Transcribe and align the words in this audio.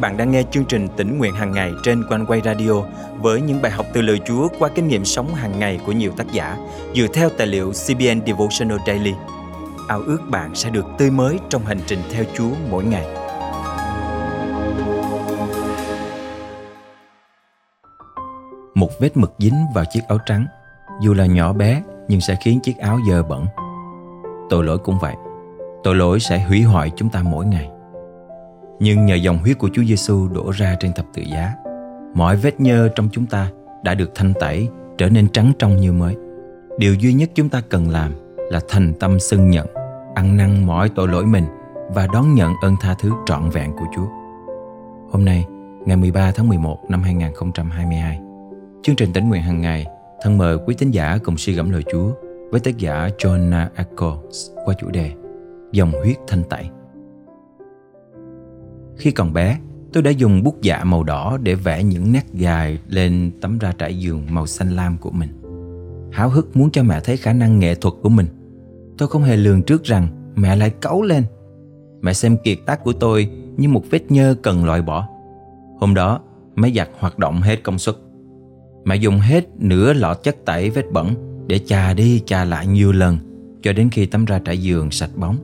bạn 0.00 0.16
đang 0.16 0.30
nghe 0.30 0.42
chương 0.50 0.64
trình 0.64 0.88
tỉnh 0.96 1.18
nguyện 1.18 1.34
hàng 1.34 1.52
ngày 1.52 1.72
trên 1.82 2.04
quanh 2.08 2.26
quay 2.26 2.40
radio 2.44 2.72
với 3.20 3.40
những 3.40 3.62
bài 3.62 3.72
học 3.72 3.86
từ 3.92 4.02
lời 4.02 4.20
Chúa 4.26 4.48
qua 4.58 4.68
kinh 4.74 4.88
nghiệm 4.88 5.04
sống 5.04 5.34
hàng 5.34 5.58
ngày 5.58 5.80
của 5.86 5.92
nhiều 5.92 6.12
tác 6.16 6.32
giả 6.32 6.56
dựa 6.94 7.06
theo 7.14 7.28
tài 7.30 7.46
liệu 7.46 7.72
CBN 7.72 8.26
Devotional 8.26 8.78
Daily. 8.86 9.14
Ao 9.88 10.00
ước 10.00 10.18
bạn 10.30 10.54
sẽ 10.54 10.70
được 10.70 10.86
tươi 10.98 11.10
mới 11.10 11.38
trong 11.48 11.64
hành 11.64 11.80
trình 11.86 11.98
theo 12.12 12.24
Chúa 12.34 12.50
mỗi 12.70 12.84
ngày. 12.84 13.06
Một 18.74 18.90
vết 19.00 19.16
mực 19.16 19.34
dính 19.38 19.66
vào 19.74 19.84
chiếc 19.92 20.00
áo 20.08 20.18
trắng, 20.26 20.46
dù 21.00 21.14
là 21.14 21.26
nhỏ 21.26 21.52
bé 21.52 21.82
nhưng 22.08 22.20
sẽ 22.20 22.36
khiến 22.40 22.60
chiếc 22.62 22.78
áo 22.78 22.98
dơ 23.08 23.22
bẩn. 23.22 23.46
Tội 24.50 24.64
lỗi 24.64 24.78
cũng 24.78 24.98
vậy. 24.98 25.14
Tội 25.84 25.94
lỗi 25.94 26.20
sẽ 26.20 26.38
hủy 26.38 26.62
hoại 26.62 26.90
chúng 26.96 27.10
ta 27.10 27.22
mỗi 27.22 27.46
ngày. 27.46 27.70
Nhưng 28.80 29.06
nhờ 29.06 29.14
dòng 29.14 29.38
huyết 29.38 29.58
của 29.58 29.68
Chúa 29.72 29.82
Giêsu 29.84 30.28
đổ 30.28 30.50
ra 30.50 30.76
trên 30.80 30.92
thập 30.92 31.06
tự 31.14 31.22
giá, 31.22 31.54
mọi 32.14 32.36
vết 32.36 32.60
nhơ 32.60 32.88
trong 32.94 33.08
chúng 33.12 33.26
ta 33.26 33.50
đã 33.82 33.94
được 33.94 34.10
thanh 34.14 34.32
tẩy, 34.40 34.68
trở 34.98 35.08
nên 35.08 35.28
trắng 35.28 35.52
trong 35.58 35.76
như 35.76 35.92
mới. 35.92 36.16
Điều 36.78 36.94
duy 36.94 37.12
nhất 37.12 37.30
chúng 37.34 37.48
ta 37.48 37.60
cần 37.68 37.90
làm 37.90 38.12
là 38.50 38.60
thành 38.68 38.92
tâm 39.00 39.18
xưng 39.18 39.50
nhận, 39.50 39.66
ăn 40.14 40.36
năn 40.36 40.66
mọi 40.66 40.88
tội 40.88 41.08
lỗi 41.08 41.26
mình 41.26 41.44
và 41.88 42.06
đón 42.12 42.34
nhận 42.34 42.52
ơn 42.62 42.74
tha 42.80 42.94
thứ 43.00 43.10
trọn 43.26 43.50
vẹn 43.50 43.72
của 43.72 43.86
Chúa. 43.96 44.06
Hôm 45.10 45.24
nay, 45.24 45.46
ngày 45.86 45.96
13 45.96 46.32
tháng 46.32 46.48
11 46.48 46.78
năm 46.88 47.02
2022, 47.02 48.20
chương 48.82 48.96
trình 48.96 49.12
tỉnh 49.12 49.28
nguyện 49.28 49.42
hàng 49.42 49.60
ngày 49.60 49.86
thân 50.22 50.38
mời 50.38 50.56
quý 50.66 50.74
tín 50.78 50.90
giả 50.90 51.18
cùng 51.24 51.36
suy 51.36 51.52
gẫm 51.52 51.70
lời 51.70 51.82
Chúa 51.92 52.10
với 52.50 52.60
tác 52.60 52.78
giả 52.78 53.08
Jonah 53.18 53.66
Eccles 53.76 54.50
qua 54.64 54.74
chủ 54.80 54.90
đề 54.90 55.12
Dòng 55.72 55.92
huyết 55.92 56.16
thanh 56.28 56.42
tẩy. 56.42 56.70
Khi 58.98 59.10
còn 59.10 59.32
bé, 59.32 59.58
tôi 59.92 60.02
đã 60.02 60.10
dùng 60.10 60.42
bút 60.42 60.62
dạ 60.62 60.84
màu 60.84 61.02
đỏ 61.02 61.38
để 61.42 61.54
vẽ 61.54 61.82
những 61.82 62.12
nét 62.12 62.24
dài 62.34 62.78
lên 62.88 63.30
tấm 63.40 63.58
ra 63.58 63.72
trải 63.78 63.98
giường 63.98 64.26
màu 64.30 64.46
xanh 64.46 64.76
lam 64.76 64.96
của 64.98 65.10
mình. 65.10 65.28
Háo 66.12 66.28
hức 66.28 66.56
muốn 66.56 66.70
cho 66.70 66.82
mẹ 66.82 67.00
thấy 67.04 67.16
khả 67.16 67.32
năng 67.32 67.58
nghệ 67.58 67.74
thuật 67.74 67.94
của 68.02 68.08
mình. 68.08 68.26
Tôi 68.98 69.08
không 69.08 69.22
hề 69.22 69.36
lường 69.36 69.62
trước 69.62 69.84
rằng 69.84 70.32
mẹ 70.36 70.56
lại 70.56 70.70
cấu 70.70 71.02
lên. 71.02 71.24
Mẹ 72.00 72.12
xem 72.12 72.36
kiệt 72.44 72.58
tác 72.66 72.84
của 72.84 72.92
tôi 72.92 73.30
như 73.56 73.68
một 73.68 73.82
vết 73.90 74.10
nhơ 74.10 74.34
cần 74.42 74.64
loại 74.64 74.82
bỏ. 74.82 75.08
Hôm 75.80 75.94
đó, 75.94 76.20
máy 76.54 76.72
giặt 76.76 76.88
hoạt 76.98 77.18
động 77.18 77.40
hết 77.42 77.62
công 77.62 77.78
suất. 77.78 77.96
Mẹ 78.84 78.96
dùng 78.96 79.18
hết 79.18 79.48
nửa 79.58 79.92
lọ 79.92 80.14
chất 80.14 80.36
tẩy 80.44 80.70
vết 80.70 80.92
bẩn 80.92 81.14
để 81.46 81.58
chà 81.58 81.94
đi 81.94 82.22
chà 82.26 82.44
lại 82.44 82.66
nhiều 82.66 82.92
lần 82.92 83.18
cho 83.62 83.72
đến 83.72 83.90
khi 83.90 84.06
tấm 84.06 84.24
ra 84.24 84.38
trải 84.38 84.58
giường 84.58 84.90
sạch 84.90 85.10
bóng. 85.16 85.36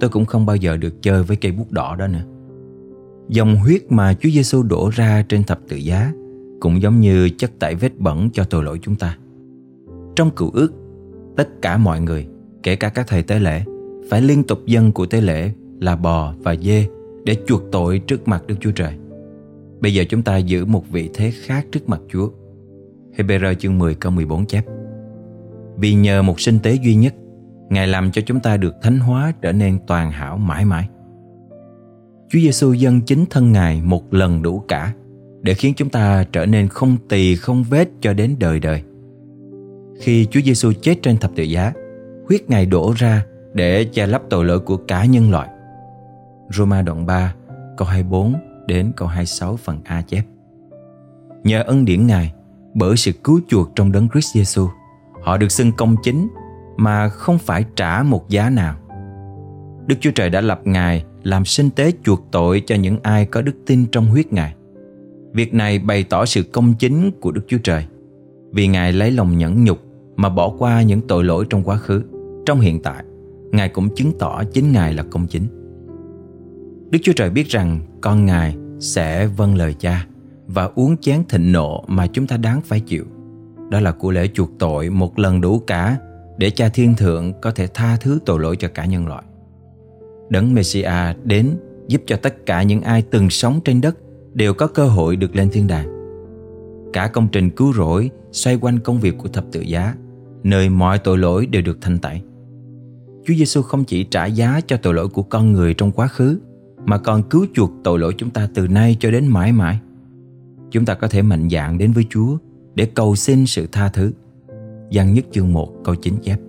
Tôi 0.00 0.10
cũng 0.10 0.24
không 0.24 0.46
bao 0.46 0.56
giờ 0.56 0.76
được 0.76 1.02
chơi 1.02 1.22
với 1.22 1.36
cây 1.36 1.52
bút 1.52 1.70
đỏ 1.70 1.96
đó 1.96 2.06
nữa. 2.06 2.22
Dòng 3.30 3.56
huyết 3.56 3.92
mà 3.92 4.14
Chúa 4.14 4.28
Giêsu 4.30 4.62
đổ 4.62 4.90
ra 4.94 5.24
trên 5.28 5.44
thập 5.44 5.60
tự 5.68 5.76
giá 5.76 6.12
cũng 6.60 6.82
giống 6.82 7.00
như 7.00 7.28
chất 7.38 7.50
tẩy 7.58 7.74
vết 7.74 7.98
bẩn 7.98 8.30
cho 8.32 8.44
tội 8.44 8.64
lỗi 8.64 8.78
chúng 8.82 8.96
ta. 8.96 9.18
Trong 10.16 10.30
cựu 10.30 10.50
ước, 10.50 10.72
tất 11.36 11.48
cả 11.62 11.76
mọi 11.76 12.00
người, 12.00 12.26
kể 12.62 12.76
cả 12.76 12.88
các 12.88 13.06
thầy 13.08 13.22
tế 13.22 13.38
lễ, 13.38 13.64
phải 14.10 14.22
liên 14.22 14.42
tục 14.42 14.66
dân 14.66 14.92
của 14.92 15.06
tế 15.06 15.20
lễ 15.20 15.52
là 15.80 15.96
bò 15.96 16.34
và 16.38 16.56
dê 16.56 16.86
để 17.24 17.36
chuộc 17.46 17.62
tội 17.72 17.98
trước 17.98 18.28
mặt 18.28 18.46
Đức 18.46 18.54
Chúa 18.60 18.70
Trời. 18.70 18.94
Bây 19.80 19.94
giờ 19.94 20.04
chúng 20.08 20.22
ta 20.22 20.36
giữ 20.36 20.64
một 20.64 20.90
vị 20.90 21.10
thế 21.14 21.30
khác 21.30 21.66
trước 21.72 21.88
mặt 21.88 22.00
Chúa. 22.12 22.30
Hebrew 23.16 23.54
chương 23.54 23.78
10 23.78 23.94
câu 23.94 24.12
14 24.12 24.46
chép 24.46 24.64
Vì 25.76 25.94
nhờ 25.94 26.22
một 26.22 26.40
sinh 26.40 26.58
tế 26.62 26.74
duy 26.74 26.94
nhất, 26.94 27.14
Ngài 27.68 27.86
làm 27.86 28.10
cho 28.10 28.22
chúng 28.26 28.40
ta 28.40 28.56
được 28.56 28.74
thánh 28.82 28.98
hóa 28.98 29.32
trở 29.42 29.52
nên 29.52 29.78
toàn 29.86 30.10
hảo 30.10 30.36
mãi 30.36 30.64
mãi. 30.64 30.88
Chúa 32.32 32.38
Giêsu 32.38 32.72
dâng 32.72 33.00
chính 33.00 33.24
thân 33.30 33.52
Ngài 33.52 33.80
một 33.80 34.14
lần 34.14 34.42
đủ 34.42 34.64
cả 34.68 34.92
để 35.42 35.54
khiến 35.54 35.74
chúng 35.76 35.88
ta 35.88 36.24
trở 36.32 36.46
nên 36.46 36.68
không 36.68 36.96
tỳ 37.08 37.36
không 37.36 37.64
vết 37.70 37.88
cho 38.00 38.12
đến 38.12 38.36
đời 38.38 38.60
đời. 38.60 38.82
Khi 40.00 40.26
Chúa 40.30 40.40
Giêsu 40.40 40.72
chết 40.82 40.98
trên 41.02 41.16
thập 41.16 41.30
tự 41.36 41.42
giá, 41.42 41.72
huyết 42.28 42.50
Ngài 42.50 42.66
đổ 42.66 42.92
ra 42.96 43.24
để 43.54 43.84
che 43.84 44.06
lấp 44.06 44.22
tội 44.30 44.44
lỗi 44.44 44.60
của 44.60 44.76
cả 44.76 45.04
nhân 45.04 45.30
loại. 45.30 45.48
Roma 46.50 46.82
đoạn 46.82 47.06
3, 47.06 47.34
câu 47.76 47.88
24 47.88 48.34
đến 48.66 48.92
câu 48.96 49.08
26 49.08 49.56
phần 49.56 49.80
A 49.84 50.02
chép. 50.02 50.22
Nhờ 51.44 51.62
ân 51.62 51.84
điển 51.84 52.06
Ngài, 52.06 52.32
bởi 52.74 52.96
sự 52.96 53.12
cứu 53.24 53.40
chuộc 53.48 53.70
trong 53.74 53.92
đấng 53.92 54.08
Christ 54.08 54.34
Giêsu, 54.34 54.68
họ 55.22 55.36
được 55.36 55.52
xưng 55.52 55.72
công 55.72 55.96
chính 56.02 56.28
mà 56.76 57.08
không 57.08 57.38
phải 57.38 57.64
trả 57.76 58.02
một 58.02 58.28
giá 58.28 58.50
nào. 58.50 58.76
Đức 59.90 59.96
Chúa 60.00 60.10
Trời 60.10 60.30
đã 60.30 60.40
lập 60.40 60.60
Ngài 60.64 61.04
làm 61.22 61.44
sinh 61.44 61.70
tế 61.70 61.92
chuộc 62.04 62.26
tội 62.30 62.62
cho 62.66 62.74
những 62.74 62.98
ai 63.02 63.26
có 63.26 63.42
đức 63.42 63.52
tin 63.66 63.86
trong 63.86 64.06
huyết 64.06 64.32
Ngài. 64.32 64.54
Việc 65.32 65.54
này 65.54 65.78
bày 65.78 66.04
tỏ 66.04 66.24
sự 66.24 66.42
công 66.42 66.74
chính 66.74 67.10
của 67.20 67.30
Đức 67.30 67.40
Chúa 67.48 67.58
Trời 67.58 67.84
vì 68.52 68.66
Ngài 68.66 68.92
lấy 68.92 69.10
lòng 69.10 69.38
nhẫn 69.38 69.64
nhục 69.64 69.78
mà 70.16 70.28
bỏ 70.28 70.52
qua 70.58 70.82
những 70.82 71.00
tội 71.08 71.24
lỗi 71.24 71.46
trong 71.50 71.62
quá 71.64 71.76
khứ. 71.76 72.02
Trong 72.46 72.60
hiện 72.60 72.82
tại, 72.82 73.04
Ngài 73.52 73.68
cũng 73.68 73.94
chứng 73.94 74.12
tỏ 74.18 74.42
chính 74.44 74.72
Ngài 74.72 74.94
là 74.94 75.02
công 75.10 75.26
chính. 75.26 75.46
Đức 76.90 76.98
Chúa 77.02 77.12
Trời 77.12 77.30
biết 77.30 77.48
rằng 77.48 77.80
con 78.00 78.26
Ngài 78.26 78.56
sẽ 78.80 79.26
vâng 79.26 79.56
lời 79.56 79.74
cha 79.78 80.06
và 80.46 80.70
uống 80.74 80.96
chén 80.96 81.22
thịnh 81.28 81.52
nộ 81.52 81.84
mà 81.86 82.06
chúng 82.06 82.26
ta 82.26 82.36
đáng 82.36 82.60
phải 82.64 82.80
chịu. 82.80 83.04
Đó 83.70 83.80
là 83.80 83.92
của 83.92 84.10
lễ 84.10 84.28
chuộc 84.34 84.50
tội 84.58 84.90
một 84.90 85.18
lần 85.18 85.40
đủ 85.40 85.58
cả 85.58 85.96
để 86.38 86.50
cha 86.50 86.68
thiên 86.68 86.94
thượng 86.96 87.32
có 87.40 87.50
thể 87.50 87.66
tha 87.74 87.96
thứ 87.96 88.18
tội 88.26 88.40
lỗi 88.40 88.56
cho 88.56 88.68
cả 88.68 88.84
nhân 88.84 89.06
loại. 89.06 89.22
Đấng 90.30 90.54
Messiah 90.54 91.16
đến 91.24 91.56
giúp 91.88 92.02
cho 92.06 92.16
tất 92.16 92.46
cả 92.46 92.62
những 92.62 92.80
ai 92.80 93.02
từng 93.02 93.30
sống 93.30 93.60
trên 93.64 93.80
đất 93.80 93.96
đều 94.34 94.54
có 94.54 94.66
cơ 94.66 94.86
hội 94.86 95.16
được 95.16 95.36
lên 95.36 95.48
thiên 95.52 95.66
đàng. 95.66 95.88
Cả 96.92 97.06
công 97.06 97.28
trình 97.32 97.50
cứu 97.50 97.72
rỗi 97.72 98.10
xoay 98.32 98.58
quanh 98.60 98.78
công 98.78 99.00
việc 99.00 99.18
của 99.18 99.28
thập 99.28 99.44
tự 99.52 99.60
giá, 99.60 99.94
nơi 100.42 100.68
mọi 100.68 100.98
tội 100.98 101.18
lỗi 101.18 101.46
đều 101.46 101.62
được 101.62 101.78
thanh 101.80 101.98
tẩy. 101.98 102.20
Chúa 103.24 103.34
Giêsu 103.34 103.62
không 103.62 103.84
chỉ 103.84 104.04
trả 104.04 104.26
giá 104.26 104.60
cho 104.66 104.76
tội 104.76 104.94
lỗi 104.94 105.08
của 105.08 105.22
con 105.22 105.52
người 105.52 105.74
trong 105.74 105.92
quá 105.92 106.08
khứ, 106.08 106.38
mà 106.84 106.98
còn 106.98 107.22
cứu 107.22 107.46
chuộc 107.54 107.70
tội 107.84 107.98
lỗi 107.98 108.14
chúng 108.18 108.30
ta 108.30 108.48
từ 108.54 108.68
nay 108.68 108.96
cho 109.00 109.10
đến 109.10 109.26
mãi 109.26 109.52
mãi. 109.52 109.80
Chúng 110.70 110.84
ta 110.84 110.94
có 110.94 111.08
thể 111.08 111.22
mạnh 111.22 111.48
dạn 111.50 111.78
đến 111.78 111.92
với 111.92 112.04
Chúa 112.10 112.36
để 112.74 112.86
cầu 112.94 113.16
xin 113.16 113.46
sự 113.46 113.66
tha 113.72 113.88
thứ. 113.88 114.12
Giăng 114.90 115.14
nhất 115.14 115.24
chương 115.32 115.52
1 115.52 115.72
câu 115.84 115.94
9 115.94 116.14
chép. 116.22 116.40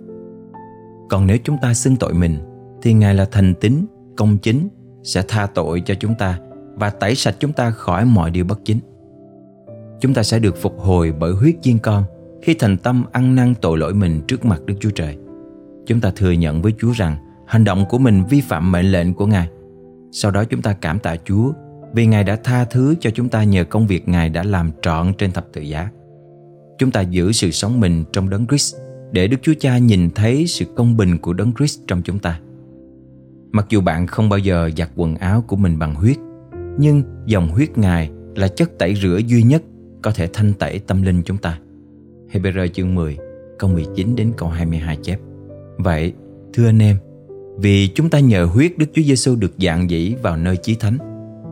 Còn 1.10 1.26
nếu 1.26 1.36
chúng 1.44 1.56
ta 1.62 1.74
xưng 1.74 1.96
tội 1.96 2.14
mình 2.14 2.38
thì 2.82 2.92
Ngài 2.92 3.14
là 3.14 3.24
thành 3.24 3.54
tín, 3.54 3.86
công 4.16 4.38
chính, 4.38 4.68
sẽ 5.02 5.22
tha 5.28 5.46
tội 5.46 5.82
cho 5.86 5.94
chúng 5.94 6.14
ta 6.14 6.38
và 6.74 6.90
tẩy 6.90 7.14
sạch 7.14 7.36
chúng 7.40 7.52
ta 7.52 7.70
khỏi 7.70 8.04
mọi 8.04 8.30
điều 8.30 8.44
bất 8.44 8.60
chính. 8.64 8.78
Chúng 10.00 10.14
ta 10.14 10.22
sẽ 10.22 10.38
được 10.38 10.56
phục 10.56 10.80
hồi 10.80 11.12
bởi 11.18 11.32
huyết 11.32 11.54
chiên 11.62 11.78
con 11.78 12.04
khi 12.42 12.54
thành 12.54 12.76
tâm 12.76 13.04
ăn 13.12 13.34
năn 13.34 13.54
tội 13.60 13.78
lỗi 13.78 13.94
mình 13.94 14.20
trước 14.28 14.44
mặt 14.44 14.60
Đức 14.66 14.74
Chúa 14.80 14.90
Trời. 14.90 15.16
Chúng 15.86 16.00
ta 16.00 16.12
thừa 16.16 16.30
nhận 16.30 16.62
với 16.62 16.72
Chúa 16.78 16.92
rằng 16.92 17.16
hành 17.46 17.64
động 17.64 17.84
của 17.88 17.98
mình 17.98 18.24
vi 18.30 18.40
phạm 18.40 18.72
mệnh 18.72 18.92
lệnh 18.92 19.14
của 19.14 19.26
Ngài. 19.26 19.48
Sau 20.12 20.30
đó 20.30 20.44
chúng 20.44 20.62
ta 20.62 20.72
cảm 20.72 20.98
tạ 20.98 21.16
Chúa 21.24 21.52
vì 21.94 22.06
Ngài 22.06 22.24
đã 22.24 22.36
tha 22.36 22.64
thứ 22.64 22.94
cho 23.00 23.10
chúng 23.10 23.28
ta 23.28 23.44
nhờ 23.44 23.64
công 23.64 23.86
việc 23.86 24.08
Ngài 24.08 24.28
đã 24.28 24.42
làm 24.42 24.70
trọn 24.82 25.12
trên 25.18 25.32
thập 25.32 25.46
tự 25.52 25.60
giá. 25.60 25.90
Chúng 26.78 26.90
ta 26.90 27.00
giữ 27.00 27.32
sự 27.32 27.50
sống 27.50 27.80
mình 27.80 28.04
trong 28.12 28.30
đấng 28.30 28.46
Christ 28.46 28.76
để 29.12 29.26
Đức 29.26 29.36
Chúa 29.42 29.54
Cha 29.60 29.78
nhìn 29.78 30.10
thấy 30.10 30.46
sự 30.46 30.64
công 30.76 30.96
bình 30.96 31.18
của 31.18 31.32
đấng 31.32 31.52
Christ 31.54 31.80
trong 31.86 32.02
chúng 32.02 32.18
ta. 32.18 32.40
Mặc 33.52 33.66
dù 33.68 33.80
bạn 33.80 34.06
không 34.06 34.28
bao 34.28 34.38
giờ 34.38 34.70
giặt 34.76 34.90
quần 34.96 35.14
áo 35.14 35.44
của 35.46 35.56
mình 35.56 35.78
bằng 35.78 35.94
huyết, 35.94 36.16
nhưng 36.78 37.02
dòng 37.26 37.48
huyết 37.48 37.78
Ngài 37.78 38.10
là 38.36 38.48
chất 38.48 38.78
tẩy 38.78 38.94
rửa 38.94 39.20
duy 39.26 39.42
nhất 39.42 39.62
có 40.02 40.10
thể 40.10 40.28
thanh 40.32 40.52
tẩy 40.52 40.78
tâm 40.78 41.02
linh 41.02 41.22
chúng 41.22 41.36
ta. 41.36 41.58
Hebrew 42.32 42.68
chương 42.68 42.94
10, 42.94 43.18
câu 43.58 43.70
19 43.70 44.16
đến 44.16 44.32
câu 44.36 44.48
22 44.48 44.98
chép. 45.02 45.18
Vậy, 45.76 46.12
thưa 46.52 46.66
anh 46.66 46.82
em, 46.82 46.96
vì 47.58 47.88
chúng 47.88 48.10
ta 48.10 48.20
nhờ 48.20 48.44
huyết 48.44 48.78
Đức 48.78 48.86
Chúa 48.94 49.02
Giêsu 49.02 49.36
được 49.36 49.52
dạng 49.58 49.90
dĩ 49.90 50.14
vào 50.22 50.36
nơi 50.36 50.56
chí 50.56 50.74
thánh, 50.74 50.98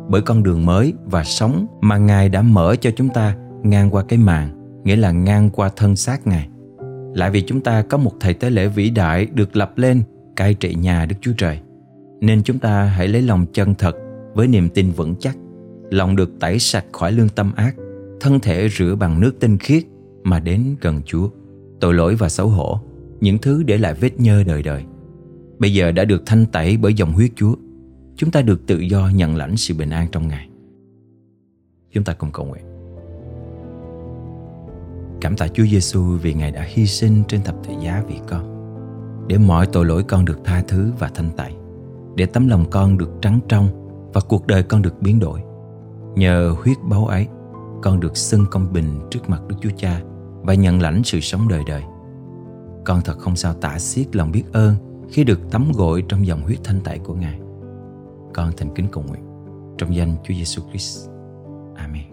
bởi 0.08 0.22
con 0.22 0.42
đường 0.42 0.66
mới 0.66 0.92
và 1.04 1.24
sống 1.24 1.66
mà 1.80 1.98
Ngài 1.98 2.28
đã 2.28 2.42
mở 2.42 2.76
cho 2.80 2.90
chúng 2.96 3.08
ta 3.08 3.36
ngang 3.62 3.90
qua 3.90 4.02
cái 4.08 4.18
màn, 4.18 4.50
nghĩa 4.84 4.96
là 4.96 5.10
ngang 5.10 5.50
qua 5.50 5.70
thân 5.76 5.96
xác 5.96 6.26
Ngài. 6.26 6.48
Lại 7.14 7.30
vì 7.30 7.42
chúng 7.42 7.60
ta 7.60 7.82
có 7.82 7.98
một 7.98 8.12
thầy 8.20 8.34
tế 8.34 8.50
lễ 8.50 8.68
vĩ 8.68 8.90
đại 8.90 9.26
được 9.26 9.56
lập 9.56 9.78
lên 9.78 10.02
cai 10.36 10.54
trị 10.54 10.74
nhà 10.74 11.06
Đức 11.06 11.16
Chúa 11.20 11.32
Trời 11.36 11.60
nên 12.20 12.42
chúng 12.42 12.58
ta 12.58 12.84
hãy 12.84 13.08
lấy 13.08 13.22
lòng 13.22 13.46
chân 13.52 13.74
thật 13.74 13.96
với 14.34 14.46
niềm 14.48 14.68
tin 14.68 14.90
vững 14.90 15.14
chắc. 15.20 15.36
Lòng 15.90 16.16
được 16.16 16.30
tẩy 16.40 16.58
sạch 16.58 16.84
khỏi 16.92 17.12
lương 17.12 17.28
tâm 17.28 17.52
ác, 17.56 17.76
thân 18.20 18.40
thể 18.40 18.68
rửa 18.68 18.94
bằng 18.94 19.20
nước 19.20 19.40
tinh 19.40 19.58
khiết 19.58 19.82
mà 20.22 20.40
đến 20.40 20.76
gần 20.80 21.02
chúa. 21.06 21.28
Tội 21.80 21.94
lỗi 21.94 22.14
và 22.14 22.28
xấu 22.28 22.48
hổ, 22.48 22.80
những 23.20 23.38
thứ 23.38 23.62
để 23.62 23.78
lại 23.78 23.94
vết 23.94 24.20
nhơ 24.20 24.42
đời 24.42 24.62
đời. 24.62 24.84
Bây 25.58 25.74
giờ 25.74 25.92
đã 25.92 26.04
được 26.04 26.22
thanh 26.26 26.46
tẩy 26.46 26.76
bởi 26.76 26.94
dòng 26.94 27.12
huyết 27.12 27.30
chúa. 27.36 27.54
Chúng 28.16 28.30
ta 28.30 28.42
được 28.42 28.66
tự 28.66 28.78
do 28.78 29.10
nhận 29.14 29.36
lãnh 29.36 29.56
sự 29.56 29.74
bình 29.74 29.90
an 29.90 30.06
trong 30.12 30.28
ngài. 30.28 30.48
Chúng 31.92 32.04
ta 32.04 32.12
cùng 32.12 32.30
cầu 32.32 32.46
nguyện. 32.46 32.64
Cảm 35.20 35.36
tạ 35.36 35.48
chúa 35.48 35.64
giêsu 35.66 36.02
vì 36.02 36.34
ngài 36.34 36.50
đã 36.50 36.62
hy 36.68 36.86
sinh 36.86 37.22
trên 37.28 37.42
thập 37.42 37.54
tự 37.68 37.74
giá 37.84 38.04
vì 38.08 38.14
con, 38.28 38.56
để 39.28 39.38
mọi 39.38 39.66
tội 39.66 39.86
lỗi 39.86 40.02
con 40.02 40.24
được 40.24 40.38
tha 40.44 40.62
thứ 40.68 40.92
và 40.98 41.10
thanh 41.14 41.30
tẩy 41.36 41.52
để 42.14 42.26
tấm 42.26 42.48
lòng 42.48 42.64
con 42.70 42.98
được 42.98 43.10
trắng 43.22 43.40
trong 43.48 43.68
và 44.12 44.20
cuộc 44.28 44.46
đời 44.46 44.62
con 44.62 44.82
được 44.82 45.02
biến 45.02 45.18
đổi. 45.18 45.40
Nhờ 46.14 46.54
huyết 46.62 46.76
báu 46.82 47.06
ấy, 47.06 47.26
con 47.82 48.00
được 48.00 48.16
xưng 48.16 48.46
công 48.50 48.72
bình 48.72 49.00
trước 49.10 49.30
mặt 49.30 49.42
Đức 49.48 49.56
Chúa 49.60 49.70
Cha 49.76 50.00
và 50.42 50.54
nhận 50.54 50.82
lãnh 50.82 51.04
sự 51.04 51.20
sống 51.20 51.48
đời 51.48 51.62
đời. 51.66 51.82
Con 52.84 53.00
thật 53.04 53.18
không 53.18 53.36
sao 53.36 53.54
tả 53.54 53.78
xiết 53.78 54.16
lòng 54.16 54.32
biết 54.32 54.44
ơn 54.52 54.74
khi 55.10 55.24
được 55.24 55.50
tắm 55.50 55.72
gội 55.74 56.04
trong 56.08 56.26
dòng 56.26 56.42
huyết 56.42 56.58
thanh 56.64 56.80
tẩy 56.80 56.98
của 56.98 57.14
Ngài. 57.14 57.40
Con 58.34 58.52
thành 58.56 58.74
kính 58.74 58.86
cầu 58.92 59.04
nguyện 59.08 59.22
trong 59.78 59.94
danh 59.94 60.14
Chúa 60.24 60.34
Giêsu 60.34 60.62
Christ. 60.70 61.08
Amen. 61.76 62.04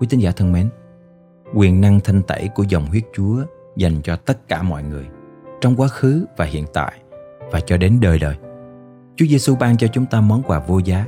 Quý 0.00 0.06
tín 0.10 0.20
giả 0.20 0.32
thân 0.36 0.52
mến, 0.52 0.68
quyền 1.54 1.80
năng 1.80 2.00
thanh 2.00 2.22
tẩy 2.22 2.48
của 2.54 2.62
dòng 2.68 2.86
huyết 2.86 3.04
Chúa 3.12 3.42
dành 3.76 4.02
cho 4.02 4.16
tất 4.16 4.48
cả 4.48 4.62
mọi 4.62 4.82
người 4.82 5.06
trong 5.60 5.76
quá 5.76 5.88
khứ 5.88 6.26
và 6.36 6.44
hiện 6.44 6.64
tại 6.74 6.92
và 7.50 7.60
cho 7.60 7.76
đến 7.76 7.98
đời 8.00 8.18
đời. 8.18 8.36
Chúa 9.16 9.26
Giêsu 9.26 9.56
ban 9.56 9.76
cho 9.76 9.86
chúng 9.86 10.06
ta 10.06 10.20
món 10.20 10.42
quà 10.42 10.58
vô 10.58 10.78
giá, 10.78 11.06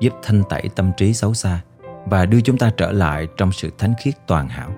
giúp 0.00 0.12
thanh 0.22 0.42
tẩy 0.48 0.70
tâm 0.76 0.92
trí 0.96 1.12
xấu 1.12 1.34
xa 1.34 1.60
và 2.06 2.26
đưa 2.26 2.40
chúng 2.40 2.58
ta 2.58 2.70
trở 2.76 2.92
lại 2.92 3.28
trong 3.36 3.52
sự 3.52 3.70
thánh 3.78 3.94
khiết 4.02 4.14
toàn 4.26 4.48
hảo. 4.48 4.70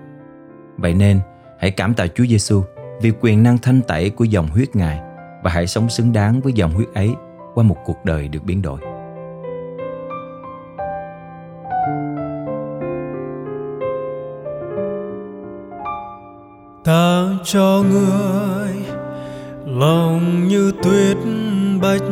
Vậy 0.76 0.94
nên, 0.94 1.20
hãy 1.60 1.70
cảm 1.70 1.94
tạ 1.94 2.06
Chúa 2.06 2.24
Giêsu 2.26 2.62
vì 3.00 3.12
quyền 3.20 3.42
năng 3.42 3.58
thanh 3.58 3.82
tẩy 3.82 4.10
của 4.10 4.24
dòng 4.24 4.48
huyết 4.48 4.76
Ngài 4.76 5.00
và 5.42 5.50
hãy 5.50 5.66
sống 5.66 5.88
xứng 5.88 6.12
đáng 6.12 6.40
với 6.40 6.52
dòng 6.52 6.72
huyết 6.72 6.88
ấy 6.94 7.14
qua 7.54 7.64
một 7.64 7.76
cuộc 7.84 8.04
đời 8.04 8.28
được 8.28 8.44
biến 8.44 8.62
đổi. 8.62 8.80
ta 16.88 17.28
cho 17.44 17.84
người 17.90 18.87
lòng 19.76 20.48
như 20.48 20.72
tuyết 20.82 21.16
bạch, 21.82 22.02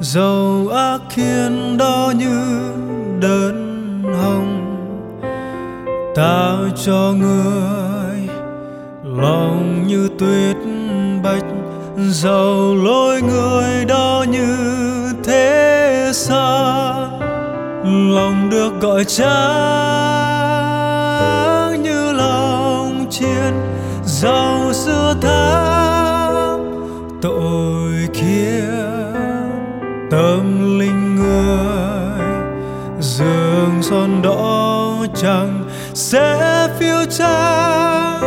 dầu 0.00 0.68
ác 0.74 1.00
khiến 1.10 1.76
đó 1.78 2.12
như 2.18 2.60
đơn 3.20 4.02
hồng. 4.22 4.62
Ta 6.14 6.56
cho 6.84 7.12
người 7.18 8.28
lòng 9.04 9.84
như 9.86 10.08
tuyết 10.18 10.56
bạch, 11.22 11.44
dầu 12.10 12.74
lối 12.74 13.22
người 13.22 13.84
đó 13.84 14.24
như 14.30 14.56
thế 15.24 16.10
xa. 16.14 16.92
Lòng 17.84 18.50
được 18.50 18.80
gọi 18.80 19.04
trắng 19.04 19.32
như 21.82 22.12
lòng 22.12 23.06
chiên 23.10 23.54
giàu 24.04 24.72
xưa 24.72 25.14
tháng 25.20 25.85
tội 28.36 28.62
tâm 30.10 30.78
linh 30.78 31.16
người 31.16 32.26
dường 33.00 33.82
son 33.82 34.22
đỏ 34.22 35.06
chẳng 35.14 35.64
sẽ 35.94 36.68
phiêu 36.78 37.04
trang, 37.10 38.20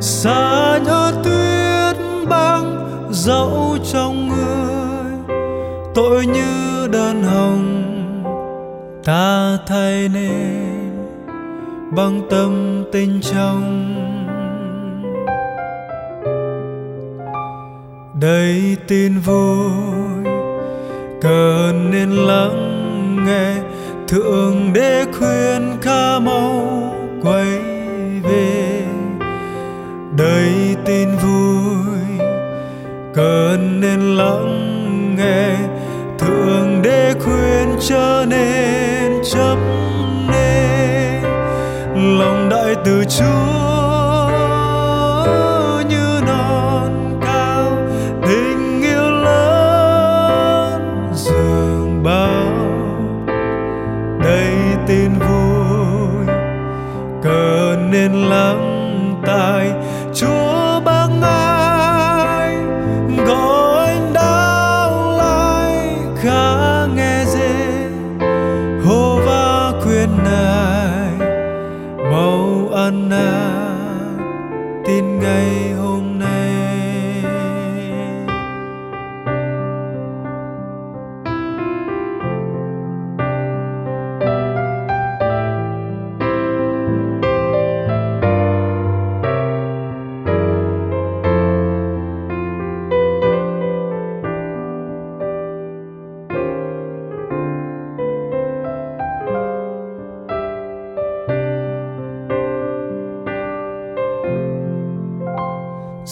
xa 0.00 0.78
nhớ 0.84 1.12
tuyết 1.24 1.96
băng 2.28 2.88
dẫu 3.10 3.76
trong 3.92 4.28
người. 4.28 5.36
Tội 5.94 6.26
như 6.26 6.86
đơn 6.92 7.22
hồng 7.22 7.82
ta 9.04 9.58
thay 9.66 10.08
nên 10.08 10.90
bằng 11.96 12.20
tâm 12.30 12.84
tình 12.92 13.20
trong. 13.22 14.19
Đầy 18.20 18.76
tin 18.88 19.18
vui 19.18 20.24
cần 21.20 21.90
nên 21.90 22.10
lắng 22.10 23.16
nghe, 23.26 23.54
thượng 24.08 24.72
đế 24.72 25.04
khuyên 25.18 25.76
ca 25.82 26.18
mau 26.18 26.82
quay 27.22 27.58
về. 28.22 28.82
Đầy 30.16 30.76
tin 30.84 31.08
vui 31.16 32.26
cần 33.14 33.80
nên 33.80 34.16
lắng 34.16 35.16
nghe, 35.16 35.56
thượng 36.18 36.82
đế 36.82 37.14
khuyên 37.20 37.76
trở 37.80 38.26
nên 38.28 39.12
chấp 39.32 39.56
nên 40.28 41.22
lòng 42.18 42.48
đại 42.50 42.74
từ 42.84 43.04
chúa 43.18 43.39
ngày 75.18 75.72
hôm 75.72 76.18
nay. 76.18 76.29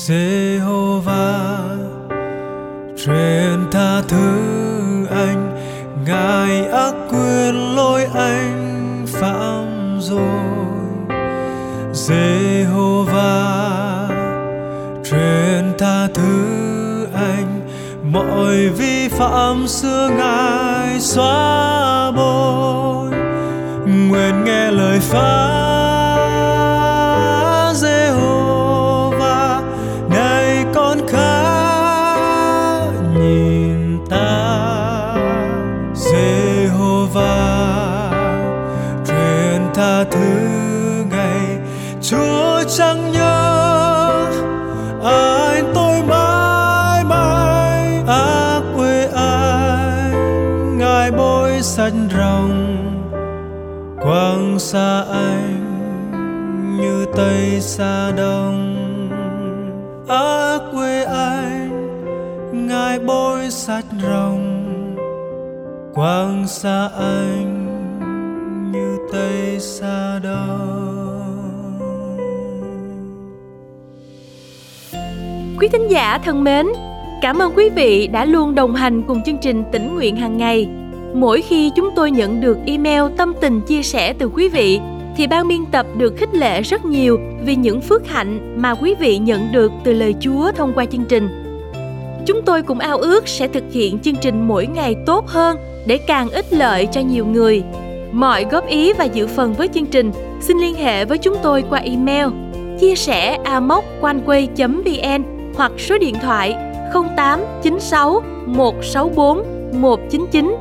Jehovah, 0.08 1.76
truyền 2.96 3.70
tha 3.70 4.02
thứ 4.08 4.36
anh. 5.10 5.56
Ngài 6.06 6.66
ác 6.66 6.94
quyền 7.10 7.76
lỗi 7.76 8.06
anh, 8.14 9.06
phạm 9.06 9.98
rồi. 10.00 10.78
Jehovah, 11.92 13.08
truyền 15.04 15.72
tha 15.78 16.06
thứ 16.14 17.06
anh. 17.14 17.60
Mọi 18.12 18.68
vi 18.68 19.08
phạm 19.08 19.66
xưa 19.66 20.10
ngài 20.18 21.00
xóa 21.00 22.10
bôi 22.10 23.10
nguyện 23.86 24.44
nghe 24.44 24.70
lời 24.70 24.98
phán 25.00 25.87
sắt 51.78 51.92
rồng 52.10 52.76
quang 54.02 54.58
xa 54.58 55.04
anh 55.12 55.64
như 56.80 57.06
tây 57.16 57.60
xa 57.60 58.12
đông. 58.16 58.74
Ở 60.08 60.58
quê 60.72 61.04
anh 61.04 61.70
ngài 62.66 62.98
bôi 62.98 63.50
sắt 63.50 63.84
rồng. 64.02 64.64
Quang 65.94 66.46
xa 66.46 66.90
anh 66.98 67.66
như 68.72 68.96
tây 69.12 69.60
xa 69.60 70.20
đông. 70.22 71.78
Quý 75.58 75.68
thính 75.68 75.88
giả 75.90 76.18
thân 76.24 76.44
mến, 76.44 76.66
cảm 77.22 77.38
ơn 77.38 77.52
quý 77.56 77.68
vị 77.68 78.06
đã 78.06 78.24
luôn 78.24 78.54
đồng 78.54 78.74
hành 78.74 79.02
cùng 79.02 79.22
chương 79.22 79.38
trình 79.38 79.64
tỉnh 79.72 79.94
nguyện 79.94 80.16
hàng 80.16 80.36
ngày. 80.36 80.68
Mỗi 81.14 81.42
khi 81.42 81.70
chúng 81.76 81.90
tôi 81.96 82.10
nhận 82.10 82.40
được 82.40 82.58
email 82.66 83.02
tâm 83.16 83.32
tình 83.40 83.60
chia 83.60 83.82
sẻ 83.82 84.12
từ 84.12 84.28
quý 84.28 84.48
vị, 84.48 84.80
thì 85.16 85.26
ban 85.26 85.48
biên 85.48 85.66
tập 85.66 85.86
được 85.96 86.16
khích 86.16 86.34
lệ 86.34 86.62
rất 86.62 86.84
nhiều 86.84 87.18
vì 87.44 87.56
những 87.56 87.80
phước 87.80 88.08
hạnh 88.08 88.62
mà 88.62 88.74
quý 88.74 88.94
vị 88.94 89.18
nhận 89.18 89.52
được 89.52 89.72
từ 89.84 89.92
lời 89.92 90.14
Chúa 90.20 90.52
thông 90.52 90.72
qua 90.74 90.84
chương 90.84 91.04
trình. 91.04 91.28
Chúng 92.26 92.42
tôi 92.42 92.62
cũng 92.62 92.78
ao 92.78 92.98
ước 92.98 93.28
sẽ 93.28 93.48
thực 93.48 93.64
hiện 93.72 93.98
chương 93.98 94.16
trình 94.16 94.48
mỗi 94.48 94.66
ngày 94.66 94.94
tốt 95.06 95.26
hơn 95.26 95.56
để 95.86 95.98
càng 95.98 96.30
ích 96.30 96.52
lợi 96.52 96.88
cho 96.92 97.00
nhiều 97.00 97.26
người. 97.26 97.62
Mọi 98.12 98.44
góp 98.44 98.66
ý 98.66 98.92
và 98.92 99.04
dự 99.04 99.26
phần 99.26 99.54
với 99.54 99.68
chương 99.68 99.86
trình, 99.86 100.12
xin 100.40 100.58
liên 100.58 100.74
hệ 100.74 101.04
với 101.04 101.18
chúng 101.18 101.36
tôi 101.42 101.64
qua 101.70 101.78
email 101.78 102.26
chia 102.80 102.94
sẻ 102.94 103.38
amoconeway.vn 103.44 105.22
hoặc 105.54 105.72
số 105.78 105.98
điện 105.98 106.14
thoại 106.22 106.54
0896 106.92 108.22
164 108.46 109.42
199. 109.72 110.56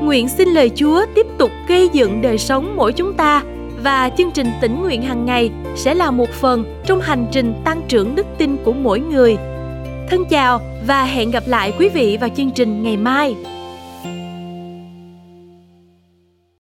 Nguyện 0.00 0.28
xin 0.28 0.48
lời 0.48 0.70
Chúa 0.74 1.06
tiếp 1.14 1.26
tục 1.38 1.50
gây 1.68 1.88
dựng 1.92 2.22
đời 2.22 2.38
sống 2.38 2.76
mỗi 2.76 2.92
chúng 2.92 3.14
ta 3.14 3.42
và 3.82 4.10
chương 4.18 4.30
trình 4.30 4.46
tỉnh 4.60 4.82
nguyện 4.82 5.02
hàng 5.02 5.24
ngày 5.24 5.50
sẽ 5.76 5.94
là 5.94 6.10
một 6.10 6.28
phần 6.28 6.82
trong 6.86 7.00
hành 7.00 7.26
trình 7.32 7.54
tăng 7.64 7.82
trưởng 7.88 8.14
đức 8.14 8.26
tin 8.38 8.56
của 8.64 8.72
mỗi 8.72 9.00
người. 9.00 9.36
Thân 10.08 10.24
chào 10.30 10.60
và 10.86 11.04
hẹn 11.04 11.30
gặp 11.30 11.42
lại 11.46 11.72
quý 11.78 11.88
vị 11.88 12.16
vào 12.20 12.30
chương 12.36 12.50
trình 12.50 12.82
ngày 12.82 12.96
mai. 12.96 13.36